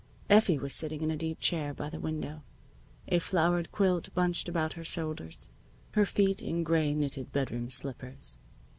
[0.31, 2.41] Effie was sitting in a deep chair by the window,
[3.07, 5.47] a flowered quilt bunched about her shoulders,
[5.91, 8.39] her feet in gray knitted bedroom slippers.